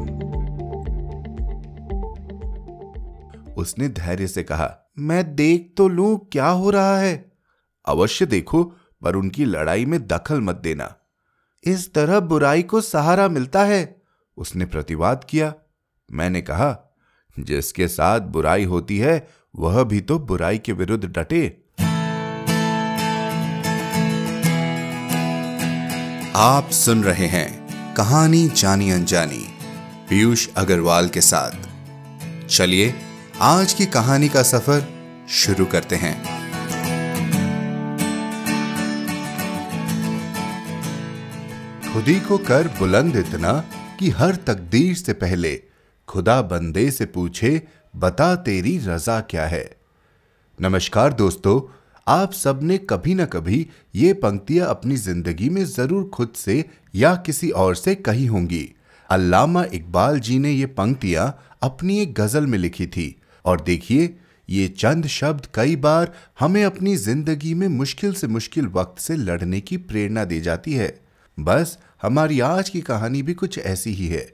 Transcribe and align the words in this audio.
उसने 3.57 3.87
धैर्य 3.87 4.27
से 4.27 4.43
कहा, 4.43 4.91
मैं 4.99 5.35
देख 5.35 5.73
तो 5.77 5.87
लू 5.87 6.17
क्या 6.17 6.47
हो 6.47 6.69
रहा 6.69 6.97
है। 6.97 7.31
अवश्य 7.85 8.25
देखो, 8.25 8.63
पर 9.03 9.15
उनकी 9.15 9.45
लड़ाई 9.45 9.85
में 9.85 10.07
दखल 10.07 10.41
मत 10.41 10.55
देना। 10.55 10.95
इस 11.63 11.93
तरह 11.93 12.19
बुराई 12.19 12.63
को 12.63 12.81
सहारा 12.81 13.27
मिलता 13.27 13.63
है। 13.63 14.01
उसने 14.37 14.65
प्रतिवाद 14.65 15.23
किया। 15.23 15.53
मैंने 16.11 16.41
कहा, 16.41 16.97
जिसके 17.39 17.87
साथ 17.87 18.19
बुराई 18.19 18.63
होती 18.63 18.97
है, 18.97 19.27
वह 19.55 19.83
भी 19.83 20.01
तो 20.01 20.19
बुराई 20.19 20.57
के 20.57 20.73
विरुद्ध 20.73 21.05
डटे। 21.05 21.64
आप 26.37 26.69
सुन 26.69 27.03
रहे 27.03 27.27
हैं 27.27 27.67
कहानी 27.93 28.47
जानी 28.47 28.91
अनजानी, 28.91 29.47
पीयूष 30.09 30.47
अग्रवाल 30.57 31.09
के 31.09 31.21
साथ। 31.21 31.51
चलिए, 32.47 32.95
आज 33.41 33.73
की 33.73 33.85
कहानी 33.85 34.29
का 34.29 34.43
सफ़र 34.43 34.87
शुरू 35.29 35.65
करते 35.65 35.95
हैं। 35.95 36.23
खुदी 41.93 42.19
को 42.19 42.37
कर 42.37 42.67
बुलंद 42.67 43.15
इतना 43.15 43.65
कि 43.99 44.09
हर 44.09 44.35
तकदीर 44.35 44.95
से 44.95 45.13
पहले 45.13 45.63
खुदा 46.07 46.41
बंदे 46.41 46.91
से 46.91 47.05
पूछे, 47.05 47.67
बता 47.95 48.35
तेरी 48.35 48.77
रजा 48.77 49.21
क्या 49.21 49.45
है? 49.45 49.77
नमस्कार 50.61 51.13
दोस्तों 51.13 51.71
आप 52.07 52.33
सबने 52.33 52.77
कभी 52.79 53.13
ना 53.15 53.25
कभी 53.25 53.65
ये 53.95 54.13
पंक्तियाँ 54.13 54.67
अपनी 54.69 54.95
ज़िंदगी 54.95 55.49
में 55.49 55.63
ज़रूर 55.65 56.03
खुद 56.13 56.33
से 56.35 56.63
या 56.95 57.15
किसी 57.15 57.49
और 57.51 57.75
से 57.75 57.93
कही 57.95 58.25
होंगी। 58.25 58.75
अल्लामा 59.09 59.63
इकबाल 59.73 60.19
जी 60.19 60.37
ने 60.39 60.51
ये 60.51 60.65
पंक्तियाँ 60.65 61.25
अपनी 61.63 61.97
एक 61.99 62.13
गज़ल 62.13 62.45
में 62.45 62.57
लिखी 62.57 62.87
थी। 62.87 63.15
और 63.45 63.61
देखिए, 63.61 64.15
ये 64.49 64.67
चंद 64.67 65.07
शब्द 65.07 65.47
कई 65.55 65.75
बार 65.75 66.11
हमें 66.39 66.63
अपनी 66.63 66.95
ज़िंदगी 66.95 67.53
में 67.53 67.67
मुश्किल 67.67 68.13
से 68.13 68.27
मुश्किल 68.27 68.67
वक्त 68.67 69.01
से 69.01 69.15
लड़ने 69.15 69.61
की 69.61 69.77
प्रेरणा 69.77 70.25
दे 70.25 70.39
जाती 70.41 70.73
है। 70.73 70.93
बस, 71.37 71.77
हमारी 72.01 72.39
आज 72.39 72.69
की 72.69 72.81
कहानी 72.81 73.21
भी 73.21 73.33
कुछ 73.33 73.57
ऐसी 73.59 73.93
ही 73.93 74.07
है। 74.07 74.27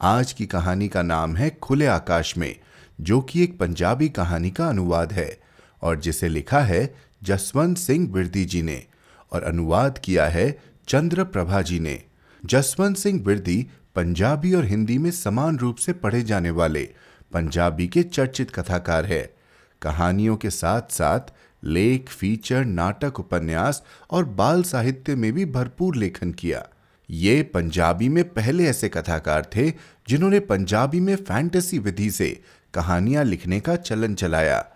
आज 0.00 0.32
की 0.32 0.46
कहानी 0.46 0.88
का 0.88 1.02
नाम 1.02 1.36
है 1.36 1.50
खुले 1.62 1.86
आकाश 1.86 2.36
में, 2.38 2.54
जो 3.00 3.20
कि 3.20 3.42
एक 3.42 3.58
पंजाबी 3.58 4.08
कहानी 4.08 4.50
का 4.50 4.68
अनुवाद 4.68 5.12
है। 5.12 5.48
और 5.82 5.98
जिसे 6.00 6.28
लिखा 6.28 6.60
है 6.60 6.94
जसवंत 7.22 7.78
सिंह 7.78 8.08
बिरदी 8.08 8.44
जी 8.44 8.62
ने 8.62 8.84
और 9.32 9.42
अनुवाद 9.42 9.98
किया 9.98 10.26
है 10.26 10.58
चंद्र 10.88 11.24
प्रभा 11.24 11.62
जी 11.62 11.80
ने। 11.80 12.02
जसवंत 12.46 12.96
सिंह 12.96 13.24
बिरदी 13.24 13.66
पंजाबी 13.94 14.54
और 14.54 14.64
हिंदी 14.64 14.98
में 14.98 15.10
समान 15.10 15.58
रूप 15.58 15.76
से 15.76 15.92
पढ़े 15.92 16.22
जाने 16.22 16.50
वाले 16.50 16.88
पंजाबी 17.32 17.88
के 17.88 18.02
चर्चित 18.02 18.50
कथाकार 18.50 19.06
है। 19.06 19.34
कहानियों 19.82 20.36
के 20.36 20.50
साथ 20.50 20.82
साथ 20.90 21.20
लेख, 21.64 22.08
फीचर, 22.08 22.64
नाटक, 22.64 23.20
उपन्यास 23.20 23.82
और 24.10 24.24
बाल 24.24 24.62
साहित्य 24.62 25.14
में 25.14 25.32
भी 25.32 25.44
भरपूर 25.44 25.96
लेखन 25.96 26.32
किया। 26.32 26.66
ये 27.10 27.42
पंजाबी 27.42 28.08
में 28.08 28.28
पहले 28.28 28.64
ऐसे 28.64 28.88
कथाकार 28.88 29.50
थे 29.56 29.70
जिन्होंने 30.08 30.40
पंजाबी 30.40 31.00
में 31.00 31.16
फैंटेसी 31.16 31.78
विधि 31.78 32.10
से 32.10 32.42
कहानियाँ 32.74 33.24
लिखने 33.24 33.60
का 33.60 33.76
चलन 33.76 34.14
चलाया। 34.14 34.66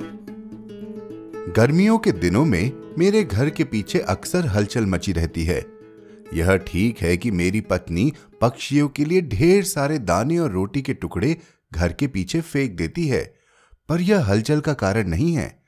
गर्मियों 1.57 1.99
के 1.99 2.13
दिनों 2.13 2.45
में 2.45 2.73
मेरे 2.99 3.23
घर 3.25 3.51
के 3.51 3.65
पीछे 3.65 3.99
अक्सर 3.99 4.47
हलचल 4.47 4.87
मची 4.87 5.13
रहती 5.13 5.45
है। 5.45 5.76
यह 6.35 6.57
ठीक 6.57 7.01
है 7.01 7.17
कि 7.17 7.31
मेरी 7.31 7.61
पत्नी 7.61 8.13
पक्षियों 8.41 8.89
के 8.89 9.05
लिए 9.05 9.21
ढेर 9.21 9.65
सारे 9.65 9.99
दाने 9.99 10.39
और 10.39 10.51
रोटी 10.51 10.83
के 10.83 10.95
टुकड़े 10.95 11.37
घर 11.73 11.93
के 11.93 12.07
पीछे 12.07 12.41
फेंक 12.41 12.73
देती 12.73 13.09
है, 13.09 13.35
पर 13.89 14.01
यह 14.01 14.25
हलचल 14.25 14.61
का 14.61 14.73
कारण 14.73 15.09
नहीं 15.09 15.35
है। 15.35 15.63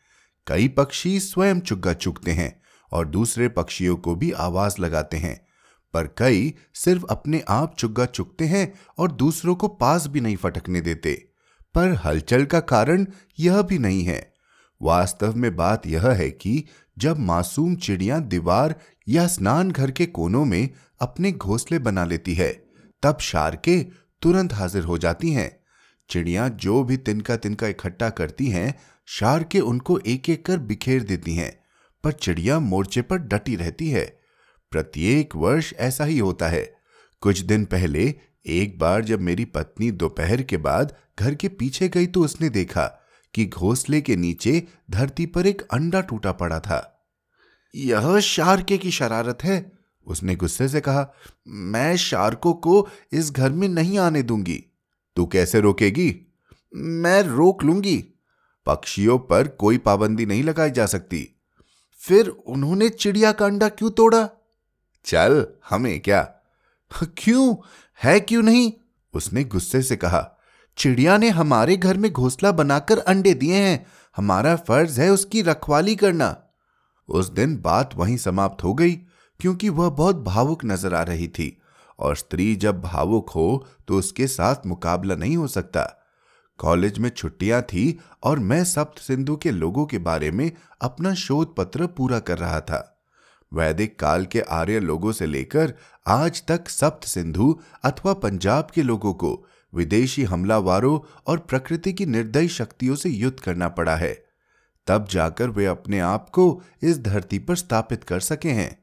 कई 0.47 0.69
पक्षी 0.69 1.21
स्वयं 1.21 1.61
चुग्गा 1.61 1.93
चुगते 1.93 2.31
हैं 2.31 2.63
और 2.93 3.07
दूसरे 3.07 3.49
पक्षियों 3.49 3.97
को 3.97 4.15
भी 4.15 4.33
आवाज़ 4.33 4.81
लगाते 4.81 5.17
हैं, 5.17 5.47
पर 5.95 6.07
कई 6.19 6.55
सिर्फ़ 6.75 7.05
अपने 7.11 7.45
आप 7.49 7.77
चुग्गा 7.79 8.07
चुगते 8.07 8.45
हैं 8.45 8.73
और 8.99 9.13
दूसरों 9.13 9.55
को 9.55 9.69
पास 9.69 10.07
भी 10.07 10.21
नहीं 10.21 10.37
फटकने 10.37 10.81
देते। 10.81 11.29
पर 11.75 11.95
हलचल 12.05 12.45
का 12.45 12.61
कारण 12.61 13.07
यह 13.39 13.63
भी 13.63 13.79
नहीं 13.79 14.03
है। 14.03 14.35
वास्तव 14.83 15.37
में 15.37 15.57
बात 15.57 15.87
यह 15.87 16.09
है 16.09 16.31
कि 16.31 16.65
जब 16.99 17.19
मासूम 17.19 17.77
चिड़िया 17.77 18.19
दीवार 18.19 18.75
या 19.09 19.27
स्नान 19.27 19.71
घर 19.71 19.91
के 19.91 20.07
कोनों 20.07 20.45
में 20.45 20.69
अपने 21.01 21.33
घोंसले 21.33 21.79
बना 21.79 22.05
लेती 22.05 22.35
है, 22.35 22.53
तब 23.03 23.19
शारके 23.19 23.83
तुरंत 24.23 24.53
हाजिर 24.53 24.85
हो 24.85 24.99
जाती 24.99 25.33
हैं। 25.33 25.61
चिड़िया 26.11 26.49
जो 26.49 26.85
भी 26.85 26.97
तिनका 26.97 27.37
तिनका 27.37 27.69
इकट्ठा 27.69 28.11
करती 28.11 28.47
हैं, 28.47 28.75
शारके 29.07 29.61
उनको 29.61 29.99
एक 29.99 30.31
एक 30.31 30.47
कर 30.47 30.59
बिखेर 30.59 31.03
देती 31.03 31.35
हैं, 31.35 31.61
पर 32.05 32.13
चिड़िया 32.13 32.59
मोर्चे 32.61 33.03
पर 33.03 33.19
डटी 33.19 33.57
रहती 33.57 33.91
है। 33.91 34.21
प्रत्येक 34.71 35.37
वर्ष 35.37 35.75
ऐसा 35.75 36.05
ही 36.05 36.19
होता 36.19 36.49
है। 36.49 36.77
कुछ 37.21 37.39
दिन 37.39 37.65
पहले, 37.65 38.15
एक 38.47 38.79
बार 38.79 39.05
जब 39.05 39.21
मेरी 39.21 39.45
पत्नी 39.45 39.91
दोपहर 39.91 40.43
के 40.43 40.57
बाद 40.57 40.97
घर 41.21 41.35
के 41.35 41.49
पीछे 41.49 41.89
गई 41.89 42.07
तो 42.07 42.25
उसने 42.25 42.49
देखा 42.49 43.05
कि 43.39 43.47
घोंसले 43.47 44.01
के 44.01 44.17
नीचे 44.17 44.67
धरती 44.91 45.27
पर 45.27 45.47
एक 45.47 45.63
अंडा 45.63 46.01
टूटा 46.01 46.33
पड़ा 46.33 46.61
था। 46.61 47.09
यह 47.75 48.21
शार्के 48.21 48.79
की 48.79 48.91
शरारत 48.91 49.39
है, 49.45 49.73
उसने 50.07 50.37
गुस्से 50.37 50.69
से 50.69 50.81
कहा। 50.81 51.13
मैं 51.49 51.97
शार्कों 51.97 52.53
को 52.53 52.89
इस 53.13 53.31
घर 53.33 53.51
में 53.51 53.69
नहीं 53.69 53.99
आने 53.99 54.23
दूँगी। 54.23 54.65
तू 55.17 55.27
कैसे 55.27 55.61
रोकेगी? 55.61 56.35
मैं 56.75 57.23
रोक 57.23 57.65
लूँगी। 57.65 58.05
पक्षियों 58.67 59.19
पर 59.19 59.49
कोई 59.49 59.79
पाबंदी 59.79 60.27
नहीं 60.27 60.43
लगाई 60.43 60.71
जा 60.71 60.87
सकती। 60.87 61.41
फिर 62.01 62.29
उन्होंने 62.29 62.89
चिड़िया 62.89 63.33
का 63.33 63.47
अंडा 63.47 63.69
क्यों 63.69 63.91
तोड़ा? 63.91 64.31
चल, 65.05 65.47
हमें 65.71 66.01
क्या? 66.01 66.23
क्यों? 67.03 67.57
है 68.03 68.21
क्यों 68.21 68.43
नहीं? 68.43 68.73
उसने 69.15 69.45
गुस्से 69.45 69.83
से 69.83 69.97
कहा। 69.97 70.38
चिड़िया 70.79 71.17
ने 71.19 71.29
हमारे 71.29 71.77
घर 71.77 71.97
में 71.97 72.11
घोंसला 72.13 72.51
बनाकर 72.53 72.99
अंडे 72.99 73.33
दिए 73.35 73.55
हैं। 73.55 73.87
हमारा 74.17 74.55
फ़र्ज़ 74.57 75.01
है 75.01 75.11
उसकी 75.11 75.43
रखवाली 75.43 75.95
करना। 75.97 76.37
उस 77.09 77.31
दिन 77.31 77.57
बात 77.57 77.97
वहीं 77.97 78.17
समाप्त 78.17 78.63
हो 78.65 78.75
गई, 78.75 78.93
क्योंकि 79.41 79.69
वह 79.69 79.91
बहुत 79.91 80.17
भावुक 80.17 80.65
नज़र 80.65 80.95
आ 80.95 81.03
रही 81.03 81.29
थी, 81.29 81.57
और 81.99 82.17
स्त्री 82.17 82.55
जब 82.57 82.81
भावुक 82.81 83.31
हो 83.31 83.67
तो 83.89 83.99
उसके 83.99 84.27
साथ 84.27 84.67
मुकाबला 84.67 85.15
नहीं 85.15 85.37
हो 85.37 85.47
सकता। 85.47 85.83
कॉलेज 86.59 86.99
में 86.99 87.11
छुट्टियाँ 87.11 87.61
थी, 87.63 87.99
और 88.25 88.39
मैं 88.39 88.63
सप्त 88.65 89.03
सिंधु 89.03 89.37
के 89.37 89.51
लोगों 89.51 89.87
के 89.87 89.99
बारे 89.99 90.31
में 90.31 90.51
अपना 90.81 91.15
शोध 91.17 91.55
पत्र 91.57 91.87
पूरा 91.89 92.19
कर 92.21 92.39
रहा 92.39 92.61
था। 92.61 92.85
वैदिक 93.53 93.99
काल 94.01 94.25
के 94.25 94.41
आर्य 94.41 94.81
लोगों 94.81 95.13
से 95.13 95.27
लेकर 95.27 95.75
आज 96.07 96.43
तक 96.49 96.69
सप्त 96.69 97.07
सिंधु 97.07 97.55
अथवा 97.85 98.13
पंजाब 98.15 98.69
के 98.75 98.83
लोगों 98.83 99.13
को 99.15 99.39
विदेशी 99.73 100.25
हमलावारों 100.25 100.99
और 101.27 101.39
प्रकृति 101.39 101.93
की 101.93 102.07
निर्दयी 102.07 102.49
शक्तियों 102.49 102.97
से 102.97 103.11
युद्ध 103.11 103.41
करना 103.41 103.69
पड़ा 103.69 103.97
है। 103.97 104.13
तब 104.87 105.07
जाकर 105.11 105.51
वे 105.51 105.67
अपने 105.67 106.01
आप 106.01 106.29
को 106.31 106.63
इस 106.83 106.99
धरती 106.99 107.39
पर 107.39 107.57
स्थापित 107.57 108.05
कर 108.05 108.21
सके 108.21 108.49
हैं। 108.49 108.79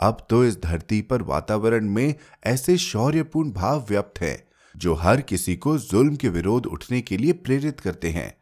अब 0.00 0.26
तो 0.30 0.44
इस 0.44 0.62
धरती 0.62 1.00
पर 1.02 1.22
वातावरण 1.22 1.88
में 1.88 2.14
ऐसे 2.44 2.76
शौर्यपूर्ण 2.76 3.52
भाव 3.52 3.86
व्याप्त 3.88 4.20
हैं, 4.20 4.48
जो 4.74 4.94
हर 4.94 5.20
किसी 5.20 5.56
को 5.56 5.78
जुल्म 5.78 6.16
के 6.16 6.28
विरोध 6.28 6.66
उठने 6.66 7.00
के 7.00 7.16
लिए 7.16 7.32
प्रेरित 7.32 7.80
करते 7.80 8.10
हैं। 8.10 8.32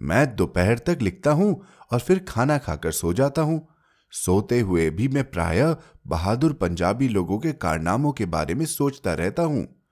मैं 0.00 0.36
दोपहर 0.36 0.78
तक 0.78 0.98
लिखता 1.02 1.30
हूँ 1.30 1.64
और 1.92 1.98
फिर 1.98 2.24
खाना 2.28 2.58
खाकर 2.58 2.92
सो 2.92 3.12
जाता 3.12 3.42
हूँ। 3.42 3.68
सोते 4.12 4.60
हुए 4.60 4.90
भी 4.90 5.08
मैं 5.08 5.24
प्रायः 5.30 5.76
बहादुर 6.06 6.52
पंजाबी 6.52 7.08
लोगों 7.08 7.38
के 7.38 7.52
कारनामों 7.52 8.12
के 8.12 8.26
बारे 8.26 8.54
में 8.54 8.66
सोचता 8.66 9.14
रहता 9.14 9.42
हूँ। 9.42 9.83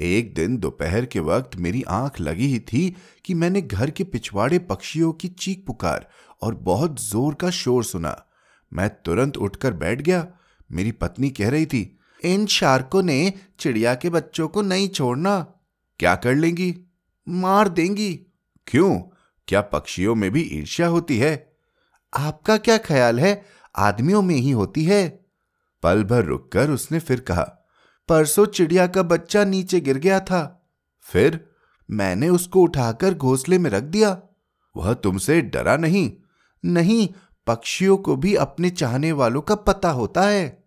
एक 0.00 0.34
दिन 0.34 0.56
दोपहर 0.56 1.06
के 1.06 1.20
वक्त 1.20 1.56
मेरी 1.56 1.82
आँख 1.82 2.20
लगी 2.20 2.46
ही 2.46 2.58
थी 2.58 2.96
कि 3.24 3.34
मैंने 3.34 3.62
घर 3.62 3.90
के 3.90 4.04
पिछवाड़े 4.04 4.58
पक्षियों 4.58 5.12
की 5.12 5.28
चीख 5.28 5.64
पुकार 5.66 6.08
और 6.42 6.54
बहुत 6.54 7.00
ज़ोर 7.00 7.34
का 7.34 7.50
शोर 7.50 7.84
सुना। 7.84 8.26
मैं 8.72 8.88
तुरंत 8.88 9.36
उठकर 9.36 9.72
बैठ 9.72 10.00
गया। 10.00 10.26
मेरी 10.72 10.92
पत्नी 10.92 11.30
कह 11.30 11.50
रही 11.50 11.66
थी, 11.66 11.98
इन 12.24 12.46
शार्कों 12.46 13.02
ने 13.02 13.32
चिड़िया 13.58 13.94
के 13.94 14.10
बच्चों 14.10 14.48
को 14.48 14.62
नहीं 14.62 14.88
छोड़ना। 14.88 15.40
क्या 15.98 16.14
कर 16.16 16.34
लेंगी? 16.34 16.76
मार 17.28 17.68
देंगी। 17.68 18.14
क्यों? 18.66 18.98
क्या 19.48 19.60
पक्षियों 19.60 20.14
में 20.14 20.30
भी 20.30 20.40
ईर्ष्या 20.42 20.86
होती 20.86 21.18
है? 21.18 21.52
आपका 22.14 22.56
क्या 22.56 22.78
ख्याल 22.78 23.20
है? 23.20 23.44
आदमियों 23.76 24.22
में 24.22 24.34
ही 24.34 24.50
होती 24.50 24.84
है। 24.84 25.24
पल 25.82 26.04
भर 26.04 26.24
रुककर 26.24 26.70
उसने 26.70 26.98
फिर 26.98 27.20
कहा 27.20 27.56
परसों 28.10 28.46
चिड़िया 28.46 28.86
का 28.86 29.02
बच्चा 29.02 29.44
नीचे 29.44 29.80
गिर 29.80 29.98
गया 29.98 30.20
था। 30.20 30.68
फिर 31.02 31.48
मैंने 31.90 32.28
उसको 32.28 32.62
उठाकर 32.62 33.14
घोंसले 33.14 33.58
में 33.58 33.70
रख 33.70 33.82
दिया। 33.82 34.18
वह 34.76 34.94
तुमसे 34.94 35.40
डरा 35.40 35.76
नहीं। 35.76 36.12
नहीं, 36.64 37.08
पक्षियों 37.46 37.96
को 37.96 38.16
भी 38.16 38.34
अपने 38.34 38.70
चाहने 38.70 39.12
वालों 39.12 39.40
का 39.40 39.54
पता 39.54 39.90
होता 39.90 40.22
है। 40.22 40.64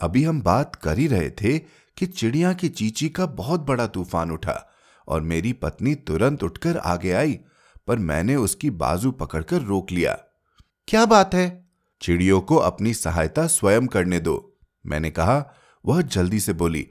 अभी 0.00 0.24
हम 0.24 0.42
बात 0.42 0.74
कर 0.74 0.98
ही 0.98 1.06
रहे 1.06 1.30
थे 1.30 1.58
कि 1.96 2.06
चिड़िया 2.06 2.52
की 2.52 2.68
चीची 2.68 3.08
का 3.08 3.26
बहुत 3.26 3.60
बड़ा 3.60 3.86
तूफ़ान 3.86 4.30
उठा 4.30 4.70
और 5.08 5.20
मेरी 5.20 5.52
पत्नी 5.52 5.94
तुरंत 5.94 6.42
उठकर 6.42 6.76
आगे 6.76 7.12
आई, 7.12 7.38
पर 7.86 7.98
मैंने 7.98 8.36
उसकी 8.36 8.70
बाजू 8.70 9.10
पकड़कर 9.12 9.62
रोक 9.62 9.92
लिया। 9.92 10.18
क्या 10.88 11.06
बात 11.06 11.34
है? 11.34 11.70
चिड़ियों 12.00 12.40
को 12.40 12.56
अपनी 12.56 12.94
सहायता 12.94 13.46
स्वयं 13.46 13.86
करने 13.86 14.20
दो, 14.20 14.58
मैंने 14.86 15.10
कहा। 15.10 15.54
वह 15.84 16.00
जल्दी 16.02 16.40
से 16.40 16.52
बोली, 16.52 16.86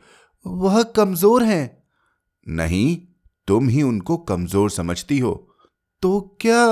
वह 0.45 0.81
कमज़ोर 0.95 1.43
हैं। 1.43 1.83
नहीं, 2.47 2.97
तुम 3.47 3.67
ही 3.69 3.81
उनको 3.81 4.17
कमज़ोर 4.17 4.69
समझती 4.69 5.19
हो। 5.19 5.33
तो 6.03 6.19
क्या 6.41 6.65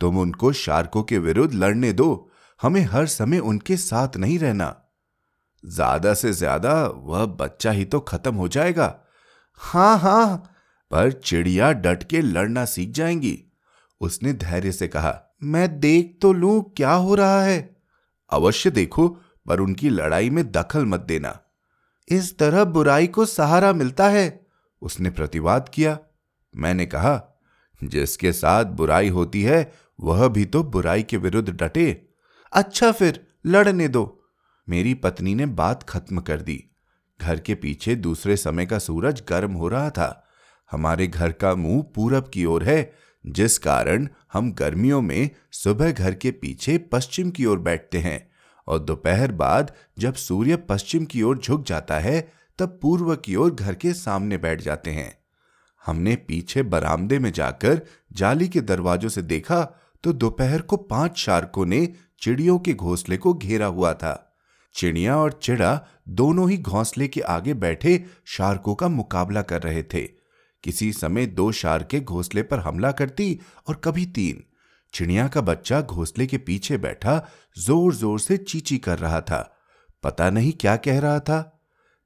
तुम 0.00 0.18
उनको 0.18 0.52
शार्कों 0.52 1.02
के 1.02 1.18
विरुद्ध 1.18 1.54
लड़ने 1.54 1.92
दो? 1.92 2.30
हमें 2.60 2.82
हर 2.82 3.06
समय 3.06 3.38
उनके 3.38 3.76
साथ 3.76 4.16
नहीं 4.16 4.38
रहना। 4.38 4.74
ज़्यादा 5.64 6.14
से 6.14 6.32
ज़्यादा 6.32 6.74
वह 6.86 7.24
बच्चा 7.26 7.70
ही 7.70 7.84
तो 7.84 8.00
खत्म 8.00 8.34
हो 8.34 8.48
जाएगा। 8.48 8.94
हाँ 9.60 9.98
हाँ, 9.98 10.36
पर 10.90 11.12
चिड़िया 11.12 11.72
डट 11.72 12.02
के 12.02 12.20
लड़ना 12.20 12.64
सीख 12.64 12.90
जाएँगी। 12.90 13.38
उसने 14.00 14.32
धैर्य 14.32 14.72
से 14.72 14.88
कहा, 14.88 15.14
मैं 15.42 15.80
देख 15.80 16.18
तो 16.22 16.32
लू 16.32 16.60
क्या 16.76 16.92
हो 16.92 17.14
रहा 17.14 17.42
है। 17.42 17.76
अवश्य 18.30 18.70
देखो 18.70 19.06
पर 19.46 19.60
उनकी 19.60 19.90
लड़ाई 19.90 20.30
में 20.30 20.52
दखल 20.52 20.86
मत 20.86 21.00
देना। 21.00 21.40
इस 22.08 22.38
तरह 22.38 22.64
बुराई 22.64 23.06
को 23.06 23.26
सहारा 23.26 23.72
मिलता 23.72 24.08
है, 24.08 24.46
उसने 24.82 25.10
प्रतिवाद 25.10 25.68
किया। 25.68 25.98
मैंने 26.56 26.86
कहा, 26.86 27.40
जिसके 27.84 28.32
साथ 28.32 28.64
बुराई 28.64 29.08
होती 29.08 29.42
है, 29.42 29.72
वह 30.00 30.28
भी 30.28 30.44
तो 30.44 30.62
बुराई 30.62 31.02
के 31.02 31.16
विरुद्ध 31.16 31.50
डटे। 31.50 32.08
अच्छा 32.52 32.92
फिर, 32.92 33.26
लड़ने 33.46 33.88
दो। 33.88 34.24
मेरी 34.68 34.94
पत्नी 34.94 35.34
ने 35.34 35.46
बात 35.46 35.82
खत्म 35.82 36.20
कर 36.20 36.40
दी। 36.40 36.70
घर 37.22 37.40
के 37.40 37.54
पीछे 37.54 37.94
दूसरे 37.94 38.36
समय 38.36 38.66
का 38.66 38.78
सूरज 38.78 39.22
गर्म 39.28 39.52
हो 39.52 39.68
रहा 39.68 39.90
था। 39.90 40.28
हमारे 40.70 41.06
घर 41.06 41.32
का 41.32 41.54
मुँह 41.54 41.82
पूरब 41.82 42.30
की 42.34 42.44
ओर 42.44 42.64
है, 42.64 42.92
जिस 43.26 43.58
कारण 43.58 44.08
हम 44.32 44.52
गर्मियों 44.52 45.00
में 45.02 45.30
सुबह 45.52 45.92
घर 45.92 46.14
के 46.14 46.30
पीछे 46.30 46.78
पश्चिम 46.78 47.30
की 47.30 47.46
ओर 47.46 47.58
बैठते 47.58 47.98
हैं। 47.98 48.31
और 48.68 48.78
दोपहर 48.78 49.32
बाद 49.32 49.72
जब 49.98 50.14
सूर्य 50.14 50.56
पश्चिम 50.56 51.04
की 51.04 51.22
ओर 51.22 51.38
झुक 51.38 51.64
जाता 51.66 51.98
है, 51.98 52.20
तब 52.58 52.78
पूर्व 52.82 53.14
की 53.16 53.36
ओर 53.36 53.54
घर 53.54 53.74
के 53.74 53.92
सामने 53.92 54.36
बैठ 54.36 54.60
जाते 54.60 54.90
हैं। 54.90 55.12
हमने 55.82 56.16
पीछे 56.16 56.62
बरामदे 56.62 57.18
में 57.18 57.30
जाकर 57.32 57.80
जाली 58.12 58.48
के 58.48 58.60
दरवाजों 58.60 59.08
से 59.08 59.22
देखा 59.22 59.62
तो 60.04 60.12
दोपहर 60.12 60.60
को 60.60 60.76
पाँच 60.76 61.18
शार्कों 61.18 61.66
ने 61.66 61.86
चिड़ियों 62.20 62.58
के 62.58 62.72
घोंसले 62.72 63.16
को 63.16 63.32
घेरा 63.34 63.66
हुआ 63.66 63.92
था। 63.94 64.38
चिड़िया 64.74 65.16
और 65.16 65.32
चिड़ा 65.32 65.80
दोनों 66.08 66.50
ही 66.50 66.56
घोंसले 66.58 67.08
के 67.08 67.20
आगे 67.20 67.54
बैठे 67.54 68.04
शार्कों 68.26 68.74
का 68.74 68.88
मुकाबला 68.88 69.42
कर 69.42 69.62
रहे 69.62 69.82
थे। 69.82 70.00
किसी 70.64 70.92
समय 70.92 71.26
दो 71.26 71.50
शार्के 71.52 72.00
घोंसले 72.00 72.42
पर 72.42 72.58
हमला 72.58 72.92
करती 72.92 73.38
और 73.68 73.80
कभी 73.84 74.06
तीन। 74.06 74.42
चिड़िया 74.92 75.26
का 75.28 75.40
बच्चा 75.40 75.80
घोंसले 75.80 76.26
के 76.26 76.38
पीछे 76.38 76.76
बैठा 76.78 77.16
ज़ोर 77.56 77.94
ज़ोर 77.94 78.20
से 78.20 78.36
चीची 78.36 78.78
कर 78.78 78.98
रहा 78.98 79.20
था। 79.20 79.48
पता 80.04 80.30
नहीं 80.30 80.52
क्या 80.52 80.76
कह 80.76 81.00
रहा 81.00 81.20
था। 81.20 81.40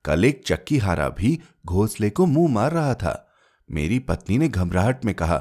कल 0.05 0.25
एक 0.25 0.43
चक्की 0.47 0.79
हारा 0.79 1.09
भी 1.09 1.39
घोंसले 1.67 2.11
को 2.11 2.27
मुँह 2.27 2.53
मार 2.53 2.73
रहा 2.73 2.95
था। 2.95 3.23
मेरी 3.69 3.99
पत्नी 3.99 4.39
ने 4.39 4.49
घबराहट 4.49 5.05
में 5.05 5.15
कहा 5.15 5.37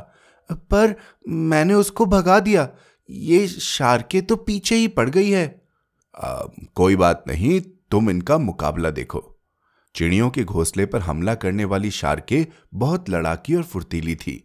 पर 0.50 0.96
मैंने 1.28 1.74
उसको 1.74 2.06
भगा 2.06 2.40
दिया। 2.40 2.68
ये 3.10 3.48
शार्के 3.48 4.22
तो 4.22 4.36
पीछे 4.36 4.76
ही 4.76 4.88
पड़ 4.88 5.10
गई 5.10 5.30
है। 5.30 5.46
आ, 6.16 6.44
कोई 6.76 6.96
बात 6.96 7.24
नहीं 7.28 7.60
तुम 7.92 8.10
इनका 8.10 8.38
मुकाबला 8.38 8.90
देखो। 8.90 9.24
चिड़ियों 9.96 10.30
के 10.30 10.44
घोंसले 10.44 10.86
पर 10.86 11.02
हमला 11.02 11.36
करने 11.36 11.66
वाली 11.66 11.92
शार्के 11.92 12.46
बहुत 12.74 13.10
लड़ाकी 13.10 13.56
और 13.56 13.64
फुर्तीली 13.64 14.16
थी। 14.16 14.45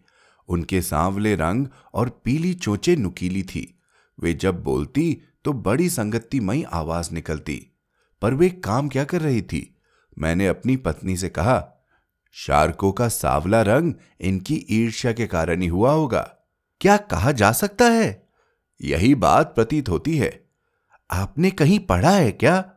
उनके 0.50 0.82
सांवले 0.82 1.34
रंग 1.34 1.66
और 1.94 2.20
पीली 2.24 2.54
चोचे 2.54 2.96
नुकीली 2.96 3.42
थी। 3.42 3.80
वे 4.20 4.34
जब 4.34 4.62
बोलती 4.62 5.22
तो 5.44 5.52
बड़ी 5.52 5.90
संगतिमयी 5.90 6.62
आवाज़ 6.62 7.14
निकलती। 7.14 7.66
पर 8.22 8.34
वे 8.34 8.48
काम 8.48 8.88
क्या 8.88 9.04
कर 9.04 9.20
रही 9.20 9.42
थी? 9.42 9.76
मैंने 10.18 10.46
अपनी 10.46 10.76
पत्नी 10.76 11.16
से 11.16 11.28
कहा 11.28 11.86
शार्कों 12.32 12.92
का 12.92 13.08
सावला 13.08 13.62
रंग 13.62 13.94
इनकी 14.20 14.66
ईर्ष्या 14.70 15.12
के 15.12 15.26
कारण 15.26 15.60
ही 15.60 15.68
हुआ 15.68 15.92
होगा। 15.92 16.36
क्या 16.80 16.96
कहा 16.96 17.32
जा 17.32 17.52
सकता 17.52 17.84
है? 17.84 18.28
यही 18.82 19.14
बात 19.14 19.54
प्रतीत 19.54 19.88
होती 19.88 20.16
है। 20.16 20.46
आपने 21.10 21.50
कहीं 21.50 21.78
पढ़ा 21.78 22.10
है 22.10 22.32
क्या? 22.32 22.72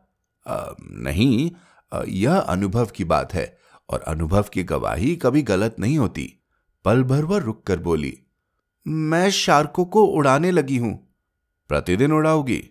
आ, 0.48 0.66
नहीं। 0.81 1.52
आ, 1.94 2.04
यह 2.08 2.38
अनुभव 2.38 2.86
की 2.86 3.04
बात 3.04 3.34
है 3.34 3.58
और 3.90 4.02
अनुभव 4.02 4.46
की 4.54 4.64
गवाही 4.64 5.16
कभी 5.16 5.42
गलत 5.42 5.75
नहीं 5.80 5.98
होती। 5.98 6.43
पल 6.86 7.04
भर 7.04 7.26
वह 7.26 7.38
रुक 7.38 7.64
कर 7.64 7.80
बोली 7.80 8.20
मैं 8.88 9.32
शार्कों 9.32 9.86
को 9.86 10.04
उड़ाने 10.04 10.52
लगी 10.52 10.78
हूँ। 10.78 11.16
प्रतिदिन 11.68 12.12
उड़ाओगी। 12.12 12.70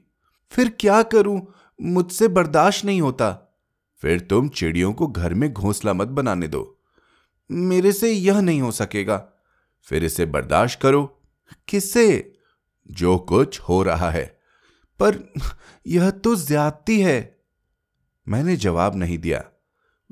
फिर 0.50 0.76
क्या 0.80 1.02
करूँ? 1.02 1.54
मुझसे 1.82 2.28
बर्दाश्त 2.28 2.84
नहीं 2.84 3.00
होता। 3.00 3.58
फिर 3.96 4.20
तुम 4.20 4.48
चिड़ियों 4.48 4.92
को 4.92 5.06
घर 5.06 5.34
में 5.34 5.52
घोंसला 5.52 5.92
मत 5.92 6.08
बनाने 6.08 6.48
दो। 6.48 6.80
मेरे 7.50 7.92
से 7.92 8.12
यह 8.12 8.40
नहीं 8.40 8.60
हो 8.60 8.72
सकेगा। 8.72 9.28
फिर 9.82 10.04
इसे 10.04 10.26
बर्दाश्त 10.26 10.80
करो। 10.80 11.22
किससे 11.68 12.34
जो 12.90 13.18
कुछ 13.18 13.60
हो 13.60 13.82
रहा 13.82 14.10
है। 14.10 14.40
पर 15.00 15.32
यह 15.86 16.10
तो 16.10 16.36
ज्यादती 16.36 17.00
है। 17.00 17.40
मैंने 18.28 18.56
जवाब 18.56 18.96
नहीं 18.96 19.18
दिया। 19.18 19.44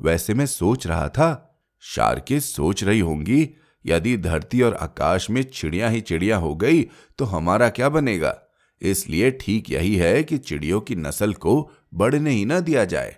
वैसे 0.01 0.35
मैं 0.35 0.47
सोच 0.47 0.87
रहा 0.87 1.09
था 1.09 1.61
शार्के 1.81 2.41
सोच 2.41 2.85
रही 2.85 3.01
होंगी 3.01 3.57
यदि 3.87 4.17
धरती 4.17 4.63
और 4.63 4.75
आकाश 4.75 5.31
में 5.31 5.43
चिड़िया 5.43 5.89
ही 5.89 6.01
चिड़िया 6.01 6.37
हो 6.37 6.55
गई 6.55 6.83
तो 7.19 7.25
हमारा 7.25 7.69
क्या 7.69 7.89
बनेगा? 7.89 8.37
इसलिए 8.83 9.31
ठीक 9.31 9.71
यही 9.71 9.97
है 9.97 10.23
कि 10.23 10.39
चिड़ियों 10.39 10.81
की 10.81 10.95
नस्ल 10.97 11.35
को 11.35 11.71
बढ़ने 11.95 12.31
ही 12.31 12.45
ना 12.45 12.61
दिया 12.61 12.85
जाए। 12.85 13.17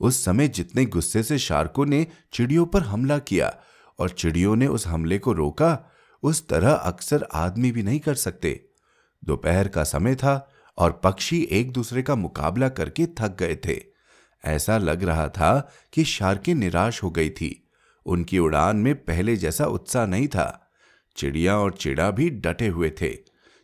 उस 0.00 0.24
समय 0.24 0.48
जितने 0.48 0.84
गुस्से 0.84 1.22
से 1.22 1.38
शार्कों 1.38 1.86
ने 1.86 2.06
चिड़ियों 2.32 2.66
पर 2.66 2.82
हमला 2.82 3.18
किया 3.18 3.54
और 3.98 4.10
चिड़ियों 4.10 4.56
ने 4.56 4.66
उस 4.66 4.86
हमले 4.86 5.18
को 5.18 5.32
रोका, 5.32 5.90
उस 6.22 6.48
तरह 6.48 6.72
अक्सर 6.72 7.26
आदमी 7.34 7.72
भी 7.72 7.82
नहीं 7.82 8.00
कर 8.00 8.14
सकते। 8.14 8.68
दोपहर 9.24 9.68
का 9.68 9.84
समय 9.84 10.14
था 10.14 10.50
और 10.78 11.00
पक्षी 11.04 11.40
एक 11.42 11.72
दूसरे 11.72 12.02
का 12.02 12.14
मुकाबला 12.14 12.68
करके 12.68 13.06
थक 13.06 13.36
गए 13.38 13.56
थे। 13.56 13.80
ऐसा 14.44 14.78
लग 14.78 15.02
रहा 15.02 15.28
था 15.28 15.72
कि 15.92 16.04
शार्कें 16.04 16.54
निराश 16.54 17.02
हो 17.02 17.10
गई 17.10 17.30
थी। 17.30 17.61
उनकी 18.06 18.38
उड़ान 18.38 18.76
में 18.76 18.94
पहले 18.94 19.36
जैसा 19.36 19.66
उत्साह 19.66 20.06
नहीं 20.06 20.28
था। 20.28 20.70
चिड़िया 21.16 21.56
और 21.58 21.72
चिड़ा 21.72 22.10
भी 22.10 22.28
डटे 22.30 22.68
हुए 22.68 22.90
थे, 23.00 23.12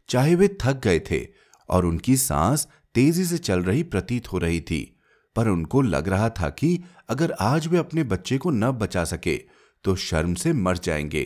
चाहे 0.08 0.34
वे 0.34 0.48
थक 0.62 0.80
गए 0.84 1.00
थे 1.00 1.26
और 1.68 1.86
उनकी 1.86 2.16
सांस 2.16 2.66
तेज़ी 2.94 3.24
से 3.24 3.38
चल 3.38 3.62
रही 3.62 3.82
प्रतीत 3.82 4.32
हो 4.32 4.38
रही 4.38 4.60
थी, 4.60 5.00
पर 5.36 5.48
उनको 5.48 5.82
लग 5.82 6.08
रहा 6.08 6.28
था 6.30 6.48
कि 6.50 6.78
अगर 7.08 7.32
आज 7.40 7.66
वे 7.66 7.78
अपने 7.78 8.04
बच्चे 8.04 8.38
को 8.38 8.50
न 8.50 8.70
बचा 8.72 9.04
सके 9.04 9.36
तो 9.84 9.94
शर्म 9.96 10.34
से 10.34 10.52
मर 10.52 10.78
जाएँगे। 10.78 11.24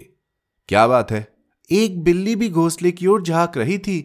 क्या 0.69 0.87
बात 0.87 1.13
है? 1.13 1.27
एक 1.71 2.03
बिल्ली 2.05 2.35
भी 2.37 2.49
घोंसले 2.49 2.91
की 2.93 3.07
ओर 3.07 3.23
झाँक 3.23 3.57
रही 3.57 3.79
थी, 3.79 4.01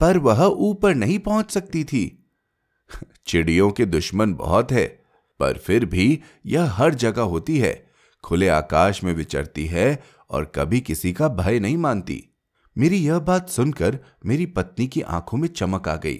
पर 0.00 0.18
वह 0.18 0.44
ऊपर 0.44 0.94
नहीं 0.94 1.18
पहुँच 1.18 1.50
सकती 1.50 1.84
थी। 1.84 2.04
चिड़ियों 3.26 3.70
के 3.70 3.86
दुश्मन 3.86 4.34
बहुत 4.34 4.72
है, 4.72 4.86
पर 5.40 5.58
फिर 5.58 5.84
भी 5.84 6.20
यह 6.46 6.72
हर 6.72 6.94
जगह 6.94 7.22
होती 7.22 7.58
है। 7.58 7.72
खुले 8.24 8.48
आकाश 8.48 9.02
में 9.04 9.12
विचरती 9.14 9.66
है 9.66 10.02
और 10.30 10.44
कभी 10.54 10.80
किसी 10.80 11.12
का 11.12 11.28
भय 11.28 11.58
नहीं 11.58 11.76
मानती। 11.76 12.22
मेरी 12.76 12.96
यह 12.96 13.18
बात 13.18 13.48
सुनकर 13.48 13.98
मेरी 14.26 14.46
पत्नी 14.46 14.86
की 14.86 15.00
आँखों 15.00 15.38
में 15.38 15.48
चमक 15.48 15.88
आ 15.88 15.96
गई। 15.96 16.18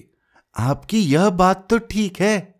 आपकी 0.56 0.98
यह 0.98 1.30
बात 1.30 1.66
तो 1.70 1.78
ठीक 1.78 2.20
है। 2.20 2.54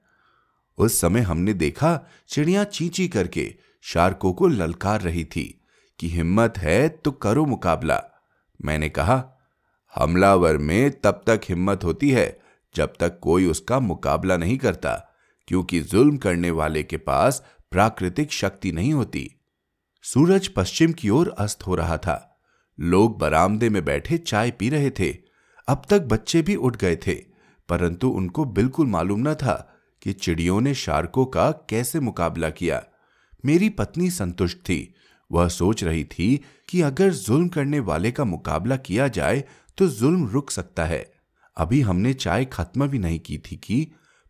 उस 0.78 1.00
समय 1.00 1.20
हमने 1.20 1.52
देखा 1.54 1.98
चिड़िया 2.28 2.64
चींची 2.64 3.08
करके 3.08 3.54
शार्कों 3.82 4.32
को 4.32 4.46
ललकार 4.46 5.00
रही 5.00 5.24
थी 5.24 5.44
कि 5.98 6.08
हिम्मत 6.08 6.58
है 6.58 6.88
तो 6.88 7.10
करो 7.12 7.44
मुकाबला। 7.44 8.02
मैंने 8.64 8.88
कहा, 8.88 9.22
हमलावर 9.94 10.56
में 10.56 10.90
तब 11.00 11.22
तक 11.26 11.40
हिम्मत 11.48 11.84
होती 11.84 12.10
है 12.10 12.40
जब 12.74 12.92
तक 13.00 13.18
कोई 13.22 13.46
उसका 13.46 13.78
मुकाबला 13.80 14.36
नहीं 14.36 14.58
करता, 14.58 14.94
क्योंकि 15.48 15.80
जुल्म 15.80 16.16
करने 16.16 16.50
वाले 16.50 16.82
के 16.82 16.96
पास 16.96 17.42
प्राकृतिक 17.74 18.32
शक्ति 18.32 18.72
नहीं 18.72 18.92
होती। 18.92 19.30
सूरज 20.02 20.48
पश्चिम 20.48 20.92
की 20.92 21.08
ओर 21.10 21.34
अस्त 21.38 21.66
हो 21.66 21.74
रहा 21.74 21.96
था। 21.98 22.40
लोग 22.80 23.18
बरामदे 23.18 23.68
में 23.68 23.84
बैठे 23.84 24.18
चाय 24.18 24.50
पी 24.50 24.68
रहे 24.68 24.90
थे। 24.90 25.08
अब 25.68 25.82
तक 25.90 26.02
बच्चे 26.02 26.42
भी 26.42 26.54
उठ 26.56 26.76
गए 26.76 26.96
थे, 26.96 27.14
परंतु 27.68 28.08
उनको 28.08 28.44
बिल्कुल 28.44 28.86
मालूम 28.86 29.28
न 29.28 29.34
था 29.34 29.54
कि 30.02 30.12
चिड़ियों 30.12 30.60
ने 30.60 30.74
शार्कों 30.74 31.24
का 31.26 31.50
कैसे 31.50 32.00
मुकाबला 32.00 32.50
किया। 32.50 32.82
मेरी 33.44 33.68
पत्नी 33.68 34.10
संतुष्ट 34.10 34.58
थी। 34.58 34.94
वह 35.32 35.48
सोच 35.48 35.84
रही 35.84 36.04
थी 36.04 36.44
कि 36.68 36.80
अगर 36.80 37.10
जुल्म 37.12 37.48
करने 37.48 37.80
वाले 37.80 38.12
का 38.12 38.24
मुकाबला 38.24 38.76
किया 38.76 39.08
जाए 39.08 39.44
तो 39.78 39.88
जुल्म 39.88 40.28
रुक 40.28 40.50
सकता 40.50 40.84
है। 40.84 41.14
अभी 41.56 41.80
हमने 41.80 42.14
चाय 42.14 42.44
खत्म 42.44 42.86
भी 42.86 42.98
नहीं 42.98 43.18
की 43.20 43.38
थी 43.38 43.56
कि 43.56 43.86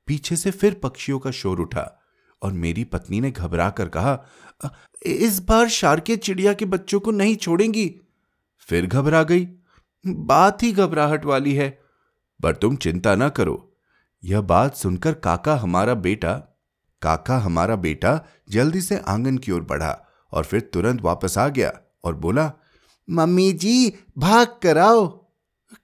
पीछे 0.06 0.36
से 0.36 0.50
फिर 0.50 0.74
पक्षियों 0.74 1.18
का 1.18 1.30
शोर 1.30 1.60
उठा। 1.60 2.00
और 2.44 2.52
मेरी 2.52 2.84
पत्नी 2.84 3.20
ने 3.20 3.30
घबरा 3.30 3.70
कर 3.70 3.88
कहा 3.88 4.24
इस 5.06 5.38
बार 5.42 5.68
शार्के 5.68 6.16
चिड़िया 6.16 6.52
के 6.52 6.64
बच्चों 6.64 7.00
को 7.00 7.10
नहीं 7.10 7.36
छोड़ेंगी। 7.36 8.00
फिर 8.58 8.86
घबरा 8.86 9.22
गई। 9.22 9.48
बात 10.06 10.62
ही 10.62 10.72
घबराहट 10.72 11.24
वाली 11.24 11.54
है। 11.54 11.82
पर 12.42 12.54
तुम 12.54 12.76
चिंता 12.76 13.14
ना 13.14 13.28
करो। 13.28 13.76
यह 14.24 14.40
बात 14.40 14.76
सुनकर 14.76 15.12
काका 15.14 15.56
हमारा 15.56 15.94
बेटा, 15.94 16.32
काका 17.02 17.38
हमारा 17.38 17.76
बेटा 17.76 18.20
जल्दी 18.50 18.80
से 18.80 18.98
आँगन 18.98 19.38
की 19.38 19.52
ओर 19.52 19.62
बढ़ा 19.62 20.06
और 20.32 20.44
फिर 20.44 20.60
तुरंत 20.60 21.00
वापस 21.00 21.38
आ 21.38 21.48
गया 21.48 21.72
और 22.04 22.14
बोला, 22.14 22.52
मम्मी 23.10 23.52
जी, 23.52 23.94
भाग 24.18 24.46
कराओ 24.62 25.06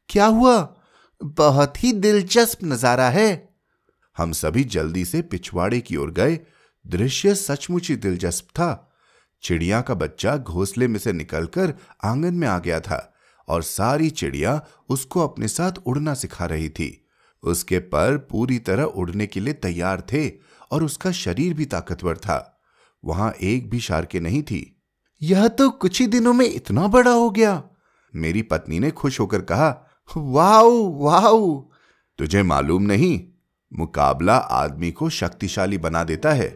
क्या 0.08 0.26
हुआ? 0.26 0.76
बहुत 1.22 1.84
ही 1.84 1.92
दिलचस्प 1.92 2.58
नज़ारा 2.64 3.08
है। 3.10 3.49
हम 4.20 4.32
सभी 4.32 4.64
जल्दी 4.64 5.04
से 5.04 5.22
पिछवाड़े 5.22 5.80
की 5.80 5.96
ओर 5.96 6.10
गए। 6.10 6.40
दृश्य 6.86 7.34
सचमुच 7.34 7.88
ही 7.88 7.96
दिलचस्प 7.96 8.48
था। 8.50 8.92
चिड़िया 9.42 9.80
का 9.80 9.94
बच्चा 9.94 10.36
घोंसले 10.36 10.88
में 10.88 10.98
से 10.98 11.12
निकलकर 11.12 11.74
आँगन 12.04 12.34
में 12.34 12.48
आ 12.48 12.58
गया 12.58 12.80
था 12.80 13.14
और 13.48 13.62
सारी 13.62 14.10
चिड़िया 14.10 14.66
उसको 14.88 15.20
अपने 15.20 15.48
साथ 15.48 15.72
उड़ना 15.86 16.14
सिखा 16.14 16.46
रही 16.46 16.68
थी। 16.68 17.06
उसके 17.42 17.78
पर 17.78 18.18
पूरी 18.18 18.58
तरह 18.58 18.82
उड़ने 18.82 19.26
के 19.26 19.40
लिए 19.40 19.54
तैयार 19.54 20.00
थे 20.00 20.32
और 20.70 20.84
उसका 20.84 21.12
शरीर 21.12 21.54
भी 21.54 21.64
ताकतवर 21.64 22.16
था। 22.16 22.60
वहाँ 23.04 23.32
एक 23.32 23.70
भी 23.70 23.80
शार्के 23.80 24.20
नहीं 24.20 24.42
थी। 24.42 24.82
यह 25.22 25.48
तो 25.48 25.70
कुछ 25.70 26.00
ही 26.00 26.06
दिनों 26.06 26.32
में 26.32 26.54
इतना 26.54 26.86
बड़ा 26.86 27.10
हो 27.10 27.30
गया। 27.30 27.62
मेरी 28.14 28.42
पत्नी 28.42 28.80
ने 28.80 28.90
खुश 28.90 29.20
होकर 29.20 29.40
कहा, 29.40 29.88
वाओ 30.16 30.98
वाओ। 30.98 31.70
तुझे 32.18 32.42
मालूम 32.42 32.82
नहीं 32.82 33.29
मुकाबला 33.72 34.36
आदमी 34.36 34.90
को 34.90 35.08
शक्तिशाली 35.10 35.78
बना 35.78 36.04
देता 36.04 36.32
है। 36.32 36.48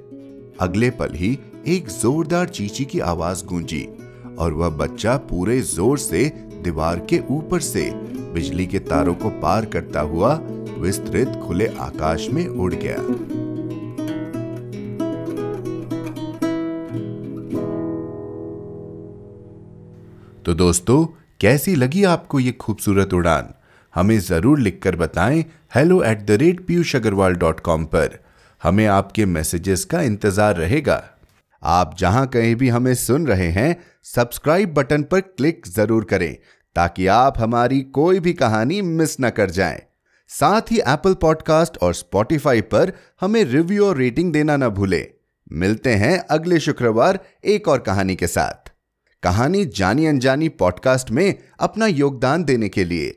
अगले 0.60 0.90
पल 0.90 1.14
ही 1.14 1.38
एक 1.66 1.88
जोरदार 1.88 2.48
चीची 2.48 2.84
की 2.84 3.00
आवाज़ 3.00 3.44
गूंजी 3.44 3.82
और 4.38 4.52
वह 4.52 4.68
बच्चा 4.68 5.16
पूरे 5.16 5.60
ज़ोर 5.60 5.98
से 5.98 6.24
दीवार 6.64 6.98
के 6.98 7.20
ऊपर 7.30 7.60
से 7.60 7.90
बिजली 8.34 8.66
के 8.66 8.78
तारों 8.78 9.14
को 9.14 9.30
पार 9.40 9.64
करता 9.64 10.00
हुआ 10.00 10.34
विस्तृत 10.78 11.40
खुले 11.46 11.66
आकाश 11.66 12.28
में 12.30 12.46
उड़ 12.46 12.74
गया। 12.74 12.96
तो 20.42 20.54
दोस्तों, 20.54 21.04
कैसी 21.40 21.74
लगी 21.74 22.04
आपको 22.04 22.40
ये 22.40 22.52
खूबसूरत 22.52 23.14
उड़ान? 23.14 23.54
हमें 23.94 24.18
ज़रूर 24.18 24.58
लिखकर 24.58 24.96
बताएँ 24.96 25.44
hello 25.74 26.02
at 26.04 26.22
the 26.26 26.30
rate 26.30 26.66
Piyush 26.66 26.94
Agrawal 26.96 27.34
dot 27.34 27.60
com 27.60 27.84
पर। 27.84 28.18
हमें 28.62 28.86
आपके 28.86 29.26
मैसेजेस 29.26 29.84
का 29.84 30.00
इंतज़ार 30.02 30.56
रहेगा। 30.56 31.02
आप 31.62 31.94
जहाँ 31.98 32.26
कहीं 32.26 32.54
भी 32.56 32.68
हमें 32.68 32.94
सुन 32.94 33.26
रहे 33.26 33.48
हैं 33.50 33.76
सब्सक्राइब 34.04 34.74
बटन 34.74 35.02
पर 35.02 35.20
क्लिक 35.20 35.66
ज़रूर 35.66 36.04
करें, 36.04 36.36
ताकि 36.76 37.06
आप 37.06 37.38
हमारी 37.38 37.80
कोई 37.94 38.20
भी 38.20 38.32
कहानी 38.32 38.82
मिस 38.82 39.16
न 39.20 39.30
कर 39.30 39.50
जाएँ। 39.50 39.80
साथ 40.30 40.72
ही 40.72 40.78
एप्पल 40.78 41.14
पॉडकास्ट 41.14 41.76
और 41.78 41.94
स्पॉटिफाई 41.94 42.60
पर 42.60 42.92
हमें 43.20 43.42
रिव्यू 43.44 43.86
और 43.86 43.96
रेटिंग 43.96 44.32
देना 44.32 44.56
ना 44.56 44.68
भूलें। 44.70 45.06
मिलते 45.52 45.94
हैं 45.94 46.18
अगले 46.30 46.60
शुक्रवार 46.60 47.18
एक 47.44 47.68
और 47.68 47.78
कहानी 47.78 48.16
के 48.16 48.26
साथ। 48.26 48.72
कहानी 49.22 49.64
जानी 49.66 50.06
अनजानी 50.06 50.48
पॉडकास्ट 50.48 51.10
में 51.10 51.34
अपना 51.60 51.86
योगदान 51.86 52.44
देने 52.44 52.68
के 52.68 52.84
लिए 52.84 53.16